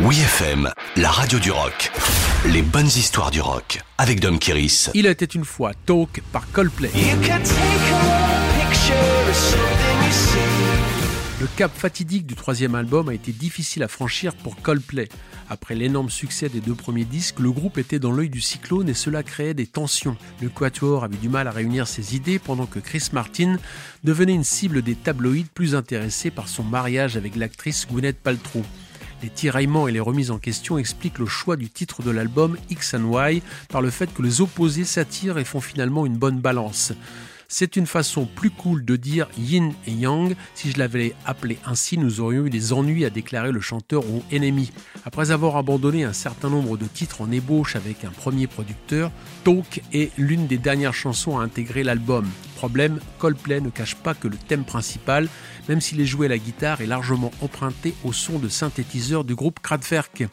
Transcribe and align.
Oui 0.00 0.18
FM, 0.20 0.70
la 0.96 1.10
radio 1.10 1.38
du 1.38 1.50
rock. 1.50 1.90
Les 2.46 2.62
bonnes 2.62 2.86
histoires 2.86 3.30
du 3.30 3.40
rock 3.40 3.80
avec 3.96 4.20
Dom 4.20 4.38
Kiris. 4.38 4.90
Il 4.92 5.06
était 5.06 5.24
une 5.24 5.44
fois 5.44 5.72
Talk 5.86 6.22
par 6.32 6.50
Coldplay. 6.50 6.90
Le 11.40 11.46
cap 11.56 11.72
fatidique 11.76 12.26
du 12.26 12.34
troisième 12.34 12.74
album 12.74 13.08
a 13.08 13.14
été 13.14 13.32
difficile 13.32 13.82
à 13.82 13.88
franchir 13.88 14.34
pour 14.34 14.56
Coldplay. 14.56 15.08
Après 15.50 15.74
l'énorme 15.74 16.10
succès 16.10 16.48
des 16.48 16.60
deux 16.60 16.74
premiers 16.74 17.04
disques, 17.04 17.38
le 17.38 17.50
groupe 17.50 17.78
était 17.78 17.98
dans 17.98 18.12
l'œil 18.12 18.30
du 18.30 18.40
cyclone 18.40 18.88
et 18.88 18.94
cela 18.94 19.22
créait 19.22 19.54
des 19.54 19.66
tensions. 19.66 20.16
Le 20.40 20.48
Quatuor 20.48 21.04
avait 21.04 21.16
du 21.16 21.28
mal 21.28 21.46
à 21.46 21.50
réunir 21.50 21.86
ses 21.86 22.16
idées 22.16 22.38
pendant 22.38 22.66
que 22.66 22.78
Chris 22.78 23.08
Martin 23.12 23.56
devenait 24.04 24.34
une 24.34 24.44
cible 24.44 24.82
des 24.82 24.94
tabloïds 24.94 25.44
plus 25.44 25.74
intéressés 25.74 26.30
par 26.30 26.48
son 26.48 26.62
mariage 26.62 27.16
avec 27.16 27.36
l'actrice 27.36 27.86
Gwyneth 27.86 28.18
Paltrow. 28.18 28.64
Les 29.24 29.30
tiraillements 29.30 29.88
et 29.88 29.92
les 29.92 30.00
remises 30.00 30.30
en 30.30 30.36
question 30.36 30.76
expliquent 30.76 31.18
le 31.18 31.24
choix 31.24 31.56
du 31.56 31.70
titre 31.70 32.02
de 32.02 32.10
l'album 32.10 32.58
X 32.68 32.92
and 32.92 33.10
Y 33.10 33.42
par 33.70 33.80
le 33.80 33.88
fait 33.88 34.12
que 34.12 34.20
les 34.20 34.42
opposés 34.42 34.84
s'attirent 34.84 35.38
et 35.38 35.44
font 35.44 35.62
finalement 35.62 36.04
une 36.04 36.18
bonne 36.18 36.40
balance. 36.40 36.92
C'est 37.48 37.76
une 37.76 37.86
façon 37.86 38.26
plus 38.26 38.50
cool 38.50 38.84
de 38.84 38.96
dire 38.96 39.28
yin 39.38 39.72
et 39.86 39.92
yang. 39.92 40.36
Si 40.54 40.72
je 40.72 40.78
l'avais 40.78 41.14
appelé 41.24 41.56
ainsi, 41.64 41.96
nous 41.96 42.20
aurions 42.20 42.44
eu 42.44 42.50
des 42.50 42.74
ennuis 42.74 43.06
à 43.06 43.10
déclarer 43.10 43.50
le 43.50 43.62
chanteur 43.62 44.04
ou 44.10 44.22
ennemi. 44.30 44.72
Après 45.06 45.30
avoir 45.30 45.56
abandonné 45.56 46.04
un 46.04 46.12
certain 46.12 46.50
nombre 46.50 46.76
de 46.76 46.84
titres 46.84 47.22
en 47.22 47.32
ébauche 47.32 47.76
avec 47.76 48.04
un 48.04 48.10
premier 48.10 48.46
producteur, 48.46 49.10
Talk 49.42 49.80
est 49.94 50.12
l'une 50.18 50.46
des 50.46 50.58
dernières 50.58 50.92
chansons 50.92 51.38
à 51.38 51.44
intégrer 51.44 51.82
l'album. 51.82 52.26
Problème, 52.56 53.00
Coldplay 53.18 53.60
ne 53.60 53.70
cache 53.70 53.94
pas 53.96 54.14
que 54.14 54.28
le 54.28 54.36
thème 54.36 54.64
principal, 54.64 55.28
même 55.68 55.80
s'il 55.80 56.00
est 56.00 56.06
joué 56.06 56.26
à 56.26 56.28
la 56.30 56.38
guitare, 56.38 56.80
est 56.80 56.86
largement 56.86 57.30
emprunté 57.40 57.94
au 58.04 58.12
son 58.12 58.38
de 58.38 58.48
synthétiseur 58.48 59.24
du 59.24 59.34
groupe 59.34 59.60
Kraftwerk. 59.60 60.24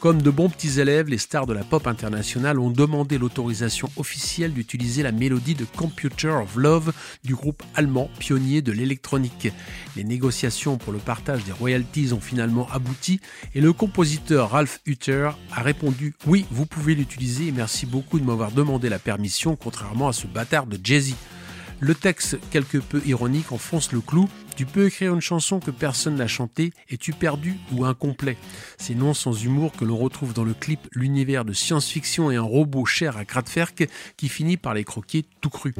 Comme 0.00 0.22
de 0.22 0.30
bons 0.30 0.48
petits 0.48 0.80
élèves, 0.80 1.08
les 1.08 1.18
stars 1.18 1.46
de 1.46 1.52
la 1.52 1.64
pop 1.64 1.86
internationale 1.86 2.58
ont 2.58 2.70
demandé 2.70 3.18
l'autorisation 3.18 3.90
officielle 3.96 4.52
d'utiliser 4.52 5.02
la 5.02 5.12
mélodie 5.12 5.54
de 5.54 5.64
Computer 5.64 6.28
of 6.28 6.56
Love 6.56 6.92
du 7.24 7.34
groupe 7.34 7.62
allemand 7.74 8.08
pionnier 8.18 8.62
de 8.62 8.72
l'électronique. 8.72 9.52
Les 9.96 10.04
négociations 10.04 10.78
pour 10.78 10.92
le 10.92 10.98
partage 10.98 11.44
des 11.44 11.52
royalties 11.52 12.12
ont 12.12 12.20
finalement 12.20 12.68
abouti 12.70 13.20
et 13.54 13.60
le 13.60 13.72
compositeur 13.72 14.50
Ralph 14.50 14.80
Hutter 14.86 15.30
a 15.52 15.62
répondu 15.62 16.14
Oui, 16.26 16.46
vous 16.50 16.66
pouvez 16.66 16.94
l'utiliser 16.94 17.48
et 17.48 17.52
merci 17.52 17.86
beaucoup 17.86 18.20
de 18.20 18.24
m'avoir 18.24 18.52
demandé 18.52 18.88
la 18.88 18.98
permission, 18.98 19.56
contrairement 19.56 20.08
à 20.08 20.12
ce 20.12 20.26
bâtard 20.26 20.66
de 20.66 20.78
Jay-Z. 20.82 21.14
Le 21.80 21.94
texte, 21.94 22.38
quelque 22.50 22.78
peu 22.78 23.00
ironique, 23.06 23.52
enfonce 23.52 23.92
le 23.92 24.00
clou. 24.00 24.28
Tu 24.56 24.66
peux 24.66 24.86
écrire 24.86 25.14
une 25.14 25.20
chanson 25.20 25.60
que 25.60 25.70
personne 25.70 26.16
n'a 26.16 26.26
chantée, 26.26 26.72
es-tu 26.90 27.12
perdu 27.12 27.54
ou 27.72 27.84
incomplet? 27.84 28.36
C'est 28.76 28.96
non 28.96 29.14
sans 29.14 29.44
humour 29.44 29.70
que 29.70 29.84
l'on 29.84 29.96
retrouve 29.96 30.32
dans 30.32 30.42
le 30.42 30.54
clip 30.54 30.80
l'univers 30.92 31.44
de 31.44 31.52
science-fiction 31.52 32.32
et 32.32 32.36
un 32.36 32.42
robot 32.42 32.84
cher 32.84 33.16
à 33.16 33.24
Kraftwerk 33.24 33.88
qui 34.16 34.28
finit 34.28 34.56
par 34.56 34.74
les 34.74 34.82
croquer 34.82 35.24
tout 35.40 35.50
cru. 35.50 35.74